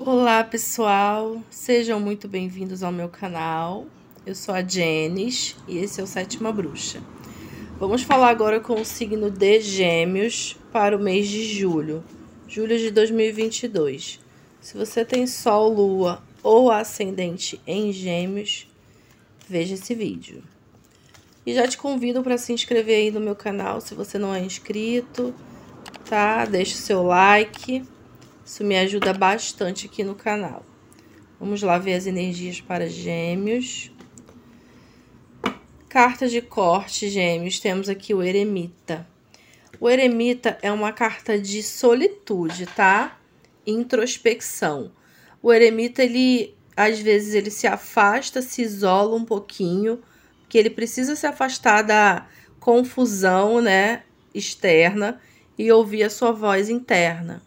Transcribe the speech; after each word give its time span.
Olá 0.00 0.44
pessoal, 0.44 1.42
sejam 1.50 1.98
muito 1.98 2.28
bem-vindos 2.28 2.84
ao 2.84 2.92
meu 2.92 3.08
canal. 3.08 3.84
Eu 4.24 4.32
sou 4.32 4.54
a 4.54 4.62
Jenis 4.62 5.56
e 5.66 5.78
esse 5.78 6.00
é 6.00 6.04
o 6.04 6.06
Sétima 6.06 6.52
Bruxa. 6.52 7.02
Vamos 7.80 8.02
falar 8.02 8.28
agora 8.28 8.60
com 8.60 8.80
o 8.80 8.84
signo 8.84 9.28
de 9.28 9.60
Gêmeos 9.60 10.56
para 10.70 10.96
o 10.96 11.00
mês 11.00 11.26
de 11.26 11.42
julho, 11.42 12.04
julho 12.46 12.78
de 12.78 12.92
2022. 12.92 14.20
Se 14.60 14.78
você 14.78 15.04
tem 15.04 15.26
Sol, 15.26 15.74
Lua 15.74 16.22
ou 16.44 16.70
Ascendente 16.70 17.60
em 17.66 17.92
Gêmeos, 17.92 18.68
veja 19.48 19.74
esse 19.74 19.96
vídeo. 19.96 20.44
E 21.44 21.52
já 21.52 21.66
te 21.66 21.76
convido 21.76 22.22
para 22.22 22.38
se 22.38 22.52
inscrever 22.52 22.98
aí 22.98 23.10
no 23.10 23.18
meu 23.18 23.34
canal 23.34 23.80
se 23.80 23.96
você 23.96 24.16
não 24.16 24.32
é 24.32 24.38
inscrito, 24.38 25.34
tá? 26.08 26.44
Deixe 26.44 26.74
o 26.74 26.78
seu 26.78 27.02
like 27.02 27.82
isso 28.48 28.64
me 28.64 28.78
ajuda 28.78 29.12
bastante 29.12 29.84
aqui 29.84 30.02
no 30.02 30.14
canal. 30.14 30.64
Vamos 31.38 31.60
lá 31.62 31.76
ver 31.76 31.92
as 31.92 32.06
energias 32.06 32.62
para 32.62 32.88
gêmeos. 32.88 33.92
Carta 35.86 36.26
de 36.26 36.40
corte, 36.40 37.10
gêmeos. 37.10 37.60
Temos 37.60 37.90
aqui 37.90 38.14
o 38.14 38.22
eremita. 38.22 39.06
O 39.78 39.86
eremita 39.86 40.58
é 40.62 40.72
uma 40.72 40.92
carta 40.92 41.38
de 41.38 41.62
solitude, 41.62 42.64
tá? 42.64 43.20
Introspecção. 43.66 44.92
O 45.42 45.52
eremita, 45.52 46.02
ele, 46.02 46.56
às 46.74 46.98
vezes, 46.98 47.34
ele 47.34 47.50
se 47.50 47.66
afasta, 47.66 48.40
se 48.40 48.62
isola 48.62 49.14
um 49.14 49.26
pouquinho, 49.26 50.00
porque 50.40 50.56
ele 50.56 50.70
precisa 50.70 51.14
se 51.14 51.26
afastar 51.26 51.82
da 51.82 52.26
confusão, 52.58 53.60
né, 53.60 54.04
externa 54.34 55.20
e 55.58 55.70
ouvir 55.70 56.04
a 56.04 56.10
sua 56.10 56.32
voz 56.32 56.70
interna 56.70 57.46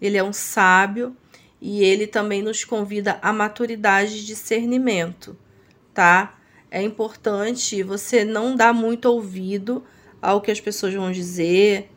ele 0.00 0.16
é 0.16 0.24
um 0.24 0.32
sábio 0.32 1.16
e 1.60 1.84
ele 1.84 2.06
também 2.06 2.42
nos 2.42 2.64
convida 2.64 3.18
à 3.20 3.32
maturidade 3.32 4.16
e 4.16 4.24
discernimento, 4.24 5.36
tá? 5.92 6.38
É 6.70 6.82
importante 6.82 7.82
você 7.82 8.24
não 8.24 8.56
dar 8.56 8.72
muito 8.72 9.06
ouvido 9.06 9.84
ao 10.22 10.40
que 10.40 10.50
as 10.50 10.60
pessoas 10.60 10.94
vão 10.94 11.10
dizer, 11.10 11.90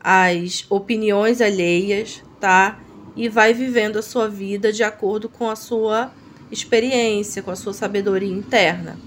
às 0.00 0.64
opiniões 0.70 1.40
alheias, 1.40 2.22
tá? 2.40 2.80
E 3.16 3.28
vai 3.28 3.52
vivendo 3.52 3.98
a 3.98 4.02
sua 4.02 4.28
vida 4.28 4.72
de 4.72 4.82
acordo 4.82 5.28
com 5.28 5.50
a 5.50 5.56
sua 5.56 6.12
experiência, 6.50 7.42
com 7.42 7.50
a 7.50 7.56
sua 7.56 7.72
sabedoria 7.72 8.32
interna. 8.32 8.98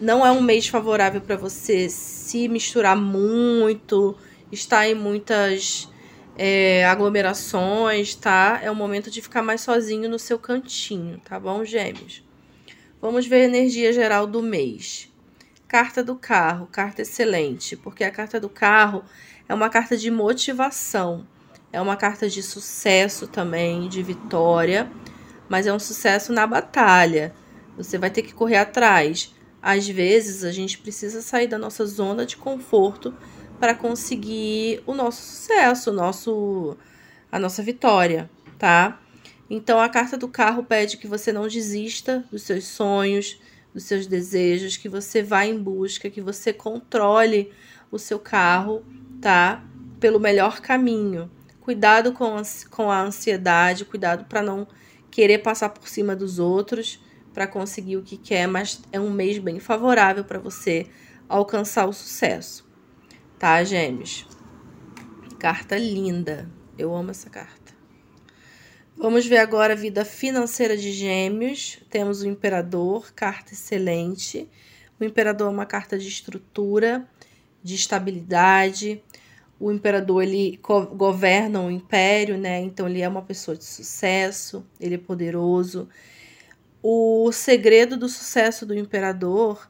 Não 0.00 0.26
é 0.26 0.30
um 0.30 0.40
mês 0.40 0.66
favorável 0.66 1.20
para 1.20 1.36
você 1.36 1.88
se 1.88 2.48
misturar 2.48 2.96
muito, 2.96 4.16
estar 4.50 4.88
em 4.88 4.94
muitas 4.94 5.88
é, 6.36 6.84
aglomerações, 6.84 8.14
tá? 8.14 8.60
É 8.62 8.70
o 8.70 8.74
momento 8.74 9.10
de 9.10 9.22
ficar 9.22 9.42
mais 9.42 9.60
sozinho 9.60 10.08
no 10.08 10.18
seu 10.18 10.38
cantinho, 10.38 11.20
tá 11.24 11.38
bom, 11.38 11.64
gêmeos? 11.64 12.22
Vamos 13.00 13.26
ver 13.26 13.42
a 13.42 13.44
energia 13.44 13.92
geral 13.92 14.26
do 14.26 14.42
mês. 14.42 15.12
Carta 15.68 16.02
do 16.02 16.16
carro, 16.16 16.66
carta 16.66 17.02
excelente, 17.02 17.76
porque 17.76 18.04
a 18.04 18.10
carta 18.10 18.40
do 18.40 18.48
carro 18.48 19.04
é 19.48 19.54
uma 19.54 19.68
carta 19.68 19.96
de 19.96 20.10
motivação, 20.10 21.26
é 21.72 21.80
uma 21.80 21.96
carta 21.96 22.28
de 22.28 22.42
sucesso 22.42 23.26
também, 23.26 23.88
de 23.88 24.02
vitória, 24.02 24.90
mas 25.48 25.66
é 25.66 25.72
um 25.72 25.78
sucesso 25.78 26.32
na 26.32 26.46
batalha. 26.46 27.34
Você 27.76 27.98
vai 27.98 28.10
ter 28.10 28.22
que 28.22 28.32
correr 28.32 28.56
atrás. 28.56 29.34
Às 29.60 29.88
vezes 29.88 30.44
a 30.44 30.52
gente 30.52 30.78
precisa 30.78 31.20
sair 31.20 31.48
da 31.48 31.58
nossa 31.58 31.84
zona 31.84 32.24
de 32.24 32.36
conforto 32.36 33.12
para 33.58 33.74
conseguir 33.74 34.82
o 34.86 34.94
nosso 34.94 35.22
sucesso, 35.22 35.90
o 35.90 35.94
nosso 35.94 36.76
a 37.30 37.38
nossa 37.38 37.62
vitória, 37.62 38.30
tá? 38.58 39.00
Então 39.50 39.80
a 39.80 39.88
carta 39.88 40.16
do 40.16 40.28
carro 40.28 40.62
pede 40.62 40.96
que 40.96 41.08
você 41.08 41.32
não 41.32 41.48
desista 41.48 42.24
dos 42.30 42.42
seus 42.42 42.64
sonhos, 42.64 43.40
dos 43.72 43.84
seus 43.84 44.06
desejos, 44.06 44.76
que 44.76 44.88
você 44.88 45.22
vá 45.22 45.44
em 45.44 45.58
busca, 45.58 46.08
que 46.08 46.20
você 46.20 46.52
controle 46.52 47.52
o 47.90 47.98
seu 47.98 48.18
carro, 48.18 48.84
tá? 49.20 49.64
Pelo 49.98 50.20
melhor 50.20 50.60
caminho. 50.60 51.30
Cuidado 51.60 52.12
com 52.12 52.36
a, 52.36 52.42
com 52.70 52.90
a 52.90 53.02
ansiedade, 53.02 53.84
cuidado 53.84 54.26
para 54.26 54.42
não 54.42 54.68
querer 55.10 55.38
passar 55.38 55.70
por 55.70 55.88
cima 55.88 56.14
dos 56.14 56.38
outros 56.38 57.02
para 57.32 57.46
conseguir 57.48 57.96
o 57.96 58.02
que 58.02 58.16
quer, 58.16 58.46
mas 58.46 58.80
é 58.92 59.00
um 59.00 59.10
mês 59.10 59.38
bem 59.38 59.58
favorável 59.58 60.24
para 60.24 60.38
você 60.38 60.86
alcançar 61.28 61.88
o 61.88 61.92
sucesso 61.92 62.64
tá, 63.38 63.62
gêmeos? 63.64 64.26
Carta 65.38 65.76
linda. 65.76 66.48
Eu 66.76 66.94
amo 66.94 67.10
essa 67.10 67.28
carta. 67.30 67.72
Vamos 68.96 69.26
ver 69.26 69.38
agora 69.38 69.72
a 69.72 69.76
vida 69.76 70.04
financeira 70.04 70.76
de 70.76 70.92
gêmeos. 70.92 71.78
Temos 71.90 72.22
o 72.22 72.28
imperador, 72.28 73.12
carta 73.12 73.52
excelente. 73.52 74.48
O 74.98 75.04
imperador 75.04 75.48
é 75.48 75.50
uma 75.50 75.66
carta 75.66 75.98
de 75.98 76.08
estrutura, 76.08 77.08
de 77.62 77.74
estabilidade. 77.74 79.02
O 79.58 79.72
imperador 79.72 80.22
ele 80.22 80.58
governa 80.96 81.60
o 81.60 81.70
império, 81.70 82.38
né? 82.38 82.60
Então 82.60 82.88
ele 82.88 83.00
é 83.00 83.08
uma 83.08 83.22
pessoa 83.22 83.56
de 83.56 83.64
sucesso, 83.64 84.64
ele 84.80 84.94
é 84.94 84.98
poderoso. 84.98 85.88
O 86.82 87.30
segredo 87.32 87.96
do 87.96 88.08
sucesso 88.08 88.64
do 88.64 88.74
imperador 88.74 89.68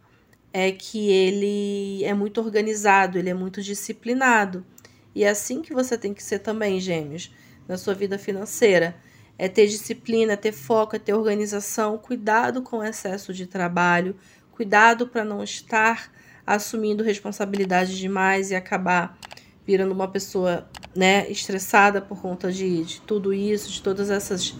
é 0.56 0.70
que 0.70 1.10
ele 1.10 2.04
é 2.04 2.14
muito 2.14 2.40
organizado, 2.40 3.18
ele 3.18 3.28
é 3.28 3.34
muito 3.34 3.60
disciplinado. 3.60 4.64
E 5.12 5.24
é 5.24 5.28
assim 5.28 5.60
que 5.60 5.74
você 5.74 5.98
tem 5.98 6.14
que 6.14 6.22
ser 6.22 6.38
também, 6.38 6.78
gêmeos, 6.78 7.34
na 7.66 7.76
sua 7.76 7.92
vida 7.92 8.16
financeira. 8.16 8.94
É 9.36 9.48
ter 9.48 9.66
disciplina, 9.66 10.34
é 10.34 10.36
ter 10.36 10.52
foco, 10.52 10.94
é 10.94 10.98
ter 11.00 11.12
organização, 11.12 11.98
cuidado 11.98 12.62
com 12.62 12.78
o 12.78 12.84
excesso 12.84 13.34
de 13.34 13.48
trabalho, 13.48 14.14
cuidado 14.52 15.08
para 15.08 15.24
não 15.24 15.42
estar 15.42 16.12
assumindo 16.46 17.02
responsabilidade 17.02 17.98
demais 17.98 18.52
e 18.52 18.54
acabar 18.54 19.18
virando 19.66 19.90
uma 19.90 20.06
pessoa 20.06 20.68
né, 20.94 21.28
estressada 21.28 22.00
por 22.00 22.22
conta 22.22 22.52
de, 22.52 22.84
de 22.84 23.00
tudo 23.00 23.34
isso, 23.34 23.72
de 23.72 23.82
todas 23.82 24.08
essas 24.08 24.54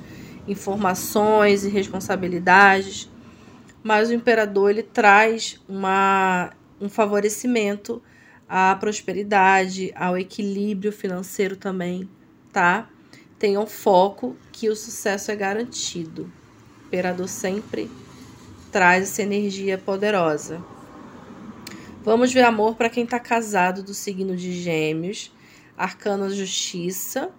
informações 0.49 1.62
e 1.62 1.69
responsabilidades 1.69 3.14
mas 3.84 4.09
o 4.09 4.15
imperador 4.15 4.71
ele 4.71 4.83
traz 4.83 5.61
uma, 5.69 6.50
um 6.81 6.89
favorecimento 6.89 8.03
à 8.49 8.75
prosperidade, 8.75 9.93
ao 9.95 10.17
equilíbrio 10.17 10.91
financeiro 10.91 11.55
também, 11.55 12.09
tá? 12.50 12.89
Tenham 13.39 13.67
foco 13.67 14.39
que 14.50 14.71
o 14.71 14.75
sucesso 14.75 15.31
é 15.31 15.37
garantido. 15.37 16.33
O 16.83 16.87
imperador 16.87 17.28
sempre 17.28 17.91
traz 18.72 19.03
essa 19.03 19.22
energia 19.22 19.77
poderosa. 19.77 20.65
Vamos 22.03 22.33
ver 22.33 22.43
amor 22.43 22.77
para 22.77 22.89
quem 22.89 23.05
está 23.05 23.21
casado 23.21 23.83
do 23.83 23.93
signo 23.93 24.34
de 24.34 24.53
Gêmeos. 24.62 25.31
Arcano 25.77 26.31
Justiça. 26.31 27.31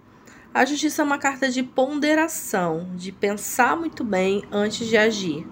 A 0.54 0.64
justiça 0.64 1.02
é 1.02 1.04
uma 1.04 1.18
carta 1.18 1.50
de 1.50 1.62
ponderação, 1.62 2.88
de 2.94 3.10
pensar 3.10 3.76
muito 3.76 4.04
bem 4.04 4.44
antes 4.52 4.86
de 4.86 4.96
agir 4.96 5.44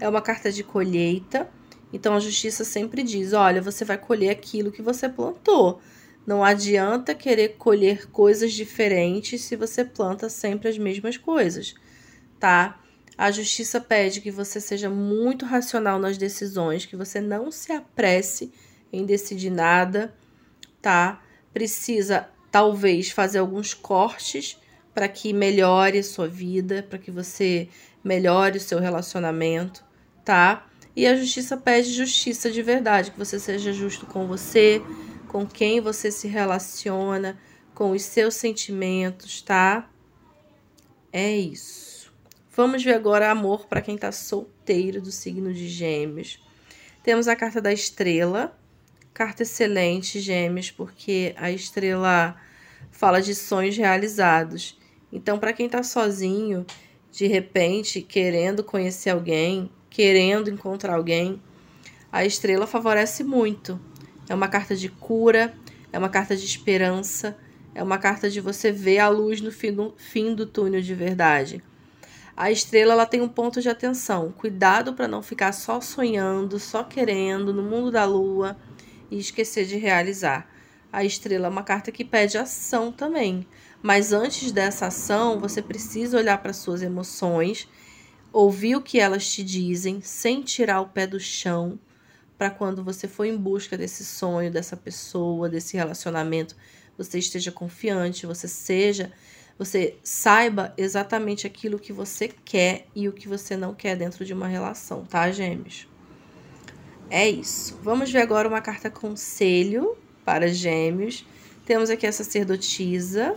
é 0.00 0.08
uma 0.08 0.22
carta 0.22 0.50
de 0.50 0.62
colheita. 0.62 1.48
Então 1.92 2.14
a 2.14 2.20
justiça 2.20 2.64
sempre 2.64 3.02
diz: 3.02 3.32
olha, 3.32 3.62
você 3.62 3.84
vai 3.84 3.98
colher 3.98 4.30
aquilo 4.30 4.72
que 4.72 4.82
você 4.82 5.08
plantou. 5.08 5.80
Não 6.26 6.42
adianta 6.42 7.14
querer 7.14 7.56
colher 7.56 8.08
coisas 8.10 8.52
diferentes 8.52 9.42
se 9.42 9.54
você 9.54 9.84
planta 9.84 10.28
sempre 10.28 10.68
as 10.68 10.76
mesmas 10.76 11.16
coisas, 11.16 11.74
tá? 12.40 12.80
A 13.16 13.30
justiça 13.30 13.80
pede 13.80 14.20
que 14.20 14.30
você 14.30 14.60
seja 14.60 14.90
muito 14.90 15.46
racional 15.46 15.98
nas 16.00 16.18
decisões, 16.18 16.84
que 16.84 16.96
você 16.96 17.20
não 17.20 17.50
se 17.52 17.72
apresse 17.72 18.52
em 18.92 19.06
decidir 19.06 19.50
nada, 19.50 20.12
tá? 20.82 21.22
Precisa 21.54 22.28
talvez 22.50 23.10
fazer 23.10 23.38
alguns 23.38 23.72
cortes 23.72 24.60
para 24.92 25.08
que 25.08 25.32
melhore 25.32 25.98
a 25.98 26.04
sua 26.04 26.26
vida, 26.26 26.84
para 26.90 26.98
que 26.98 27.10
você 27.10 27.68
melhore 28.02 28.58
o 28.58 28.60
seu 28.60 28.80
relacionamento 28.80 29.85
tá? 30.26 30.66
E 30.94 31.06
a 31.06 31.14
justiça 31.14 31.56
pede 31.56 31.92
justiça 31.92 32.50
de 32.50 32.60
verdade, 32.60 33.12
que 33.12 33.18
você 33.18 33.38
seja 33.38 33.72
justo 33.72 34.04
com 34.06 34.26
você, 34.26 34.82
com 35.28 35.46
quem 35.46 35.80
você 35.80 36.10
se 36.10 36.26
relaciona, 36.26 37.38
com 37.72 37.92
os 37.92 38.02
seus 38.02 38.34
sentimentos, 38.34 39.40
tá? 39.40 39.88
É 41.12 41.34
isso. 41.36 42.12
Vamos 42.50 42.82
ver 42.82 42.94
agora 42.94 43.30
amor 43.30 43.66
para 43.66 43.80
quem 43.80 43.96
tá 43.96 44.10
solteiro 44.10 45.00
do 45.00 45.12
signo 45.12 45.54
de 45.54 45.68
Gêmeos. 45.68 46.40
Temos 47.04 47.28
a 47.28 47.36
carta 47.36 47.60
da 47.60 47.72
estrela, 47.72 48.58
carta 49.14 49.44
excelente, 49.44 50.18
Gêmeos, 50.18 50.72
porque 50.72 51.34
a 51.36 51.52
estrela 51.52 52.36
fala 52.90 53.22
de 53.22 53.34
sonhos 53.34 53.76
realizados. 53.76 54.76
Então, 55.12 55.38
para 55.38 55.52
quem 55.52 55.68
tá 55.68 55.84
sozinho, 55.84 56.66
de 57.12 57.26
repente 57.26 58.02
querendo 58.02 58.64
conhecer 58.64 59.10
alguém, 59.10 59.70
querendo 59.96 60.50
encontrar 60.50 60.96
alguém, 60.96 61.40
a 62.12 62.22
estrela 62.22 62.66
favorece 62.66 63.24
muito. 63.24 63.80
É 64.28 64.34
uma 64.34 64.46
carta 64.46 64.76
de 64.76 64.90
cura, 64.90 65.54
é 65.90 65.98
uma 65.98 66.10
carta 66.10 66.36
de 66.36 66.44
esperança, 66.44 67.34
é 67.74 67.82
uma 67.82 67.96
carta 67.96 68.28
de 68.28 68.38
você 68.38 68.70
ver 68.70 68.98
a 68.98 69.08
luz 69.08 69.40
no 69.40 69.50
fim 69.50 69.72
do, 69.72 69.94
fim 69.96 70.34
do 70.34 70.44
túnel 70.44 70.82
de 70.82 70.94
verdade. 70.94 71.62
A 72.36 72.50
estrela 72.50 72.92
ela 72.92 73.06
tem 73.06 73.22
um 73.22 73.28
ponto 73.28 73.62
de 73.62 73.70
atenção. 73.70 74.34
Cuidado 74.36 74.92
para 74.92 75.08
não 75.08 75.22
ficar 75.22 75.52
só 75.52 75.80
sonhando, 75.80 76.58
só 76.58 76.84
querendo 76.84 77.50
no 77.54 77.62
mundo 77.62 77.90
da 77.90 78.04
lua 78.04 78.54
e 79.10 79.18
esquecer 79.18 79.64
de 79.64 79.78
realizar. 79.78 80.46
A 80.92 81.04
estrela 81.04 81.46
é 81.46 81.50
uma 81.50 81.62
carta 81.62 81.90
que 81.90 82.04
pede 82.04 82.36
ação 82.36 82.92
também. 82.92 83.46
Mas 83.82 84.12
antes 84.12 84.52
dessa 84.52 84.88
ação, 84.88 85.40
você 85.40 85.62
precisa 85.62 86.18
olhar 86.18 86.36
para 86.42 86.52
suas 86.52 86.82
emoções, 86.82 87.66
ouvir 88.38 88.76
o 88.76 88.82
que 88.82 89.00
elas 89.00 89.26
te 89.26 89.42
dizem, 89.42 90.02
sem 90.02 90.42
tirar 90.42 90.82
o 90.82 90.88
pé 90.88 91.06
do 91.06 91.18
chão, 91.18 91.78
para 92.36 92.50
quando 92.50 92.84
você 92.84 93.08
for 93.08 93.24
em 93.24 93.36
busca 93.36 93.78
desse 93.78 94.04
sonho, 94.04 94.50
dessa 94.50 94.76
pessoa, 94.76 95.48
desse 95.48 95.74
relacionamento, 95.74 96.54
você 96.98 97.18
esteja 97.18 97.50
confiante, 97.50 98.26
você 98.26 98.46
seja 98.46 99.10
você 99.58 99.96
saiba 100.02 100.74
exatamente 100.76 101.46
aquilo 101.46 101.78
que 101.78 101.90
você 101.90 102.28
quer 102.28 102.86
e 102.94 103.08
o 103.08 103.12
que 103.12 103.26
você 103.26 103.56
não 103.56 103.74
quer 103.74 103.96
dentro 103.96 104.22
de 104.22 104.34
uma 104.34 104.46
relação, 104.46 105.02
tá, 105.06 105.30
Gêmeos? 105.30 105.88
É 107.08 107.26
isso. 107.26 107.78
Vamos 107.82 108.12
ver 108.12 108.20
agora 108.20 108.46
uma 108.46 108.60
carta 108.60 108.90
conselho 108.90 109.96
para 110.26 110.48
Gêmeos. 110.48 111.24
Temos 111.64 111.88
aqui 111.88 112.06
a 112.06 112.12
sacerdotisa, 112.12 113.34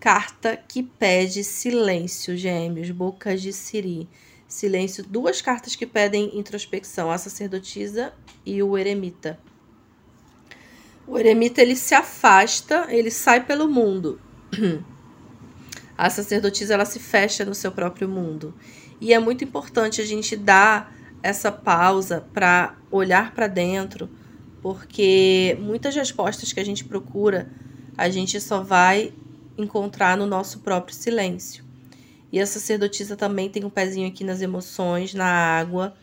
carta 0.00 0.56
que 0.56 0.82
pede 0.82 1.42
silêncio, 1.42 2.36
Gêmeos, 2.36 2.90
bocas 2.90 3.42
de 3.42 3.52
Siri. 3.52 4.08
Silêncio, 4.48 5.04
duas 5.04 5.42
cartas 5.42 5.74
que 5.74 5.86
pedem 5.86 6.38
introspecção, 6.38 7.10
a 7.10 7.18
sacerdotisa 7.18 8.12
e 8.44 8.62
o 8.62 8.78
eremita. 8.78 9.38
O 11.06 11.18
eremita 11.18 11.60
ele 11.60 11.74
se 11.74 11.94
afasta, 11.94 12.86
ele 12.88 13.10
sai 13.10 13.44
pelo 13.44 13.68
mundo. 13.68 14.20
A 15.98 16.10
sacerdotisa 16.10 16.74
ela 16.74 16.84
se 16.84 16.98
fecha 16.98 17.42
no 17.42 17.54
seu 17.54 17.72
próprio 17.72 18.06
mundo. 18.06 18.54
E 19.00 19.14
é 19.14 19.18
muito 19.18 19.44
importante 19.44 20.00
a 20.00 20.04
gente 20.04 20.36
dar 20.36 20.94
essa 21.22 21.50
pausa 21.50 22.26
para 22.34 22.76
olhar 22.90 23.32
para 23.32 23.46
dentro, 23.46 24.08
porque 24.60 25.56
muitas 25.58 25.94
respostas 25.94 26.52
que 26.52 26.60
a 26.60 26.64
gente 26.64 26.84
procura, 26.84 27.50
a 27.96 28.10
gente 28.10 28.38
só 28.40 28.62
vai 28.62 29.14
encontrar 29.56 30.16
no 30.16 30.26
nosso 30.26 30.60
próprio 30.60 30.94
silêncio. 30.94 31.64
E 32.32 32.40
a 32.40 32.46
sacerdotisa 32.46 33.16
também 33.16 33.48
tem 33.48 33.64
um 33.64 33.70
pezinho 33.70 34.08
aqui 34.08 34.24
nas 34.24 34.42
emoções, 34.42 35.14
na 35.14 35.26
água. 35.26 35.96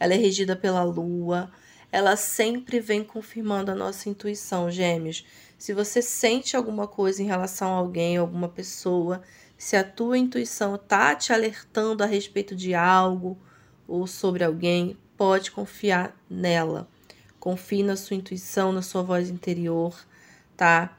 Ela 0.00 0.14
é 0.14 0.16
regida 0.16 0.56
pela 0.56 0.82
lua. 0.82 1.50
Ela 1.92 2.16
sempre 2.16 2.80
vem 2.80 3.04
confirmando 3.04 3.70
a 3.70 3.74
nossa 3.74 4.08
intuição, 4.08 4.70
gêmeos. 4.70 5.24
Se 5.58 5.72
você 5.72 6.02
sente 6.02 6.56
alguma 6.56 6.86
coisa 6.86 7.22
em 7.22 7.26
relação 7.26 7.68
a 7.68 7.78
alguém, 7.78 8.16
alguma 8.16 8.48
pessoa, 8.48 9.22
se 9.56 9.76
a 9.76 9.84
tua 9.84 10.18
intuição 10.18 10.74
está 10.74 11.14
te 11.14 11.32
alertando 11.32 12.02
a 12.02 12.06
respeito 12.06 12.54
de 12.54 12.74
algo 12.74 13.38
ou 13.88 14.06
sobre 14.06 14.44
alguém, 14.44 14.96
pode 15.16 15.50
confiar 15.50 16.14
nela. 16.28 16.88
Confie 17.38 17.82
na 17.82 17.96
sua 17.96 18.16
intuição, 18.16 18.72
na 18.72 18.82
sua 18.82 19.02
voz 19.02 19.30
interior, 19.30 19.96
tá? 20.56 20.96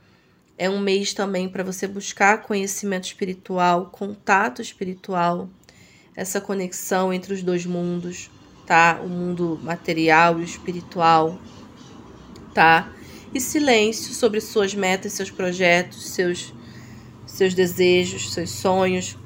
É 0.57 0.69
um 0.69 0.79
mês 0.79 1.13
também 1.13 1.47
para 1.47 1.63
você 1.63 1.87
buscar 1.87 2.41
conhecimento 2.41 3.05
espiritual, 3.05 3.87
contato 3.91 4.61
espiritual, 4.61 5.49
essa 6.15 6.41
conexão 6.41 7.13
entre 7.13 7.33
os 7.33 7.43
dois 7.43 7.65
mundos, 7.65 8.31
tá? 8.65 8.99
O 9.03 9.07
mundo 9.07 9.59
material 9.61 10.39
e 10.39 10.41
o 10.41 10.45
espiritual, 10.45 11.39
tá? 12.53 12.91
e 13.33 13.41
silêncio 13.41 14.13
sobre 14.13 14.39
suas 14.41 14.73
metas, 14.73 15.13
seus 15.13 15.29
projetos, 15.29 16.09
seus, 16.09 16.53
seus 17.25 17.53
desejos, 17.53 18.33
seus 18.33 18.51
sonhos. 18.51 19.17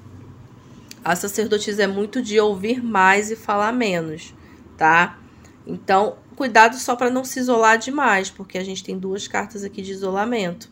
A 1.03 1.15
sacerdotisa 1.15 1.83
é 1.83 1.87
muito 1.87 2.21
de 2.21 2.39
ouvir 2.39 2.83
mais 2.83 3.31
e 3.31 3.35
falar 3.35 3.71
menos, 3.71 4.33
tá? 4.77 5.19
Então, 5.65 6.17
cuidado 6.35 6.77
só 6.77 6.95
para 6.95 7.09
não 7.09 7.23
se 7.23 7.39
isolar 7.39 7.77
demais, 7.77 8.29
porque 8.29 8.57
a 8.57 8.63
gente 8.63 8.83
tem 8.83 8.97
duas 8.97 9.27
cartas 9.27 9.63
aqui 9.63 9.81
de 9.81 9.91
isolamento: 9.91 10.69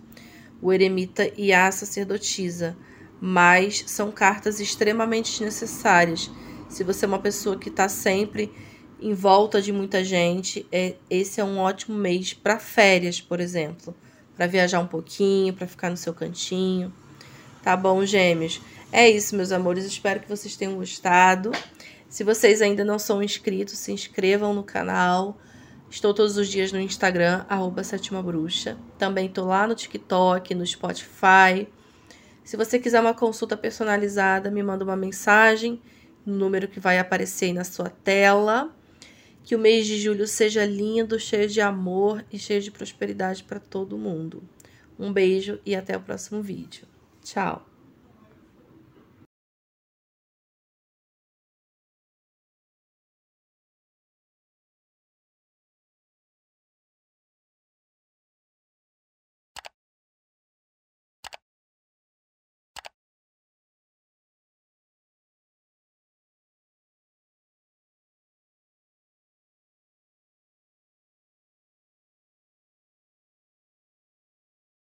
o 0.61 0.71
eremita 0.71 1.31
e 1.38 1.53
a 1.53 1.71
sacerdotisa. 1.71 2.75
Mas 3.21 3.83
são 3.88 4.11
cartas 4.11 4.59
extremamente 4.59 5.44
necessárias. 5.44 6.31
Se 6.69 6.83
você 6.83 7.06
é 7.06 7.07
uma 7.07 7.19
pessoa 7.19 7.57
que 7.57 7.69
está 7.69 7.89
sempre 7.89 8.51
em 9.01 9.13
volta 9.13 9.61
de 9.61 9.71
muita 9.71 10.03
gente, 10.03 10.65
é, 10.71 10.95
esse 11.09 11.39
é 11.39 11.44
um 11.44 11.57
ótimo 11.57 11.97
mês 11.97 12.33
para 12.33 12.59
férias, 12.59 13.19
por 13.19 13.39
exemplo, 13.39 13.95
para 14.35 14.47
viajar 14.47 14.79
um 14.79 14.88
pouquinho, 14.88 15.53
para 15.53 15.67
ficar 15.67 15.89
no 15.89 15.97
seu 15.97 16.13
cantinho. 16.13 16.94
Tá 17.63 17.75
bom, 17.75 18.05
gêmeos? 18.05 18.62
É 18.91 19.09
isso, 19.09 19.35
meus 19.35 19.51
amores. 19.51 19.85
Espero 19.85 20.19
que 20.19 20.29
vocês 20.29 20.55
tenham 20.55 20.75
gostado. 20.75 21.51
Se 22.07 22.23
vocês 22.23 22.62
ainda 22.62 22.83
não 22.83 22.97
são 22.97 23.21
inscritos, 23.21 23.77
se 23.77 23.91
inscrevam 23.91 24.53
no 24.53 24.63
canal. 24.63 25.38
Estou 25.89 26.13
todos 26.13 26.38
os 26.38 26.47
dias 26.47 26.71
no 26.71 26.80
Instagram, 26.80 27.45
arroba 27.50 27.83
Sétima 27.83 28.21
Bruxa. 28.21 28.77
Também 28.97 29.25
estou 29.25 29.45
lá 29.45 29.65
no 29.65 29.74
TikTok, 29.74 30.53
no 30.53 30.65
Spotify. 30.65 31.68
Se 32.44 32.56
você 32.56 32.77
quiser 32.77 33.01
uma 33.01 33.13
consulta 33.13 33.57
personalizada, 33.57 34.51
me 34.51 34.62
manda 34.62 34.83
uma 34.83 34.95
mensagem 34.95 35.81
no 36.24 36.36
número 36.36 36.68
que 36.68 36.80
vai 36.80 37.00
aparecer 37.00 37.45
aí 37.45 37.53
na 37.53 37.63
sua 37.63 37.89
tela. 37.89 38.74
Que 39.44 39.56
o 39.56 39.59
mês 39.59 39.88
de 39.88 40.00
julho 40.00 40.27
seja 40.27 40.63
lindo, 40.63 41.19
cheio 41.19 41.50
de 41.50 41.59
amor 41.59 42.24
e 42.31 42.38
cheio 42.38 42.62
de 42.62 42.69
prosperidade 42.69 43.44
para 43.44 43.59
todo 43.59 43.97
mundo. 43.97 44.44
Um 44.97 45.12
beijo 45.12 45.59
e 45.65 45.75
até 45.75 45.97
o 45.97 46.01
próximo 46.01 46.41
vídeo. 46.41 46.86
Tchau! 47.24 47.69